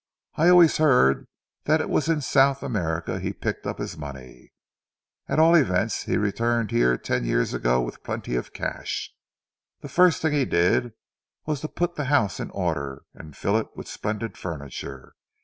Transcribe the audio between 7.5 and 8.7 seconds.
ago with plenty of